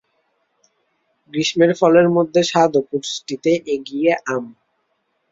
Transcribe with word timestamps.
গ্রীষ্মের 1.33 1.71
ফলের 1.79 2.07
মধ্যে 2.09 2.41
স্বাদ 2.43 2.71
ও 2.75 2.89
পুষ্টিতে 2.89 3.51
এগিয়ে 3.73 4.11
আম। 4.27 4.45